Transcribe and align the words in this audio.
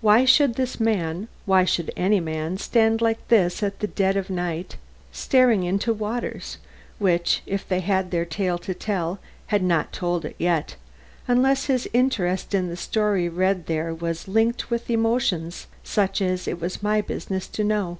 Why 0.00 0.24
should 0.24 0.54
this 0.54 0.80
man 0.80 1.28
why 1.44 1.66
should 1.66 1.92
any 1.98 2.18
man 2.18 2.56
stand 2.56 3.02
like 3.02 3.28
this 3.28 3.62
at 3.62 3.80
the 3.80 3.86
dead 3.86 4.16
of 4.16 4.30
night 4.30 4.76
staring 5.12 5.64
into 5.64 5.92
waters, 5.92 6.56
which, 6.98 7.42
if 7.44 7.68
they 7.68 7.80
had 7.80 8.10
their 8.10 8.24
tale 8.24 8.56
to 8.60 8.72
tell, 8.72 9.18
had 9.48 9.62
not 9.62 9.88
yet 9.88 9.92
told 9.92 10.24
it 10.24 10.76
unless 11.28 11.66
his 11.66 11.86
interest 11.92 12.54
in 12.54 12.68
the 12.70 12.76
story 12.78 13.24
he 13.24 13.28
read 13.28 13.66
there 13.66 13.92
was 13.94 14.26
linked 14.26 14.70
with 14.70 14.88
emotions 14.88 15.66
such 15.84 16.22
as 16.22 16.48
it 16.48 16.58
was 16.58 16.82
my 16.82 17.02
business 17.02 17.46
to 17.48 17.62
know? 17.62 17.98